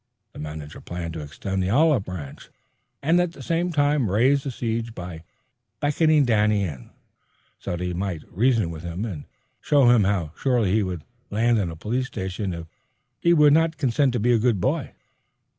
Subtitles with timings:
[0.33, 2.49] The manager planned to extend the olive branch
[3.03, 5.23] and at the same time raise the siege by
[5.79, 6.89] beckoning Danny in,
[7.59, 9.25] so that he might reason with him and
[9.61, 12.65] show him how surely he would land in a police station if
[13.19, 14.93] he would not consent to be a good boy.